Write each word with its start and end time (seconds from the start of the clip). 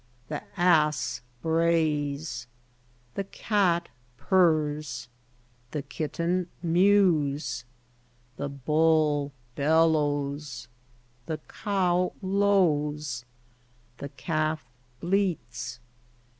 The 0.29 0.41
ass 0.59 1.21
brays. 1.43 2.47
The 3.13 3.23
cat 3.23 3.87
purrs. 4.17 5.07
The 5.69 5.83
kit 5.83 6.13
ten 6.13 6.47
mews. 6.63 7.65
The 8.35 8.49
bull 8.49 9.31
bel 9.53 9.91
lows. 9.91 10.67
The 11.27 11.37
cow 11.47 12.13
lows. 12.23 13.25
The 13.99 14.09
calf 14.09 14.65
bleats. 15.01 15.79